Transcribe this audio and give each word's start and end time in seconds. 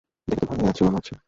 দেখে 0.27 0.39
তো 0.41 0.45
ভালোই 0.49 0.67
আছো 0.69 0.81
মনে 0.85 0.97
হচ্ছে। 0.97 1.13